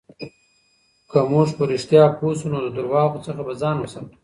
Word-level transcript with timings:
که 1.09 1.19
موږ 1.31 1.49
په 1.57 1.63
رښتیا 1.71 2.03
پوه 2.17 2.33
شو، 2.39 2.47
نو 2.53 2.59
د 2.63 2.67
درواغو 2.77 3.23
څخه 3.27 3.41
به 3.47 3.53
ځان 3.61 3.75
ساتو. 3.93 4.15